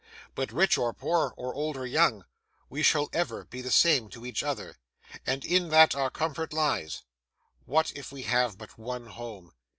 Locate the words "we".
2.71-2.81, 8.11-8.23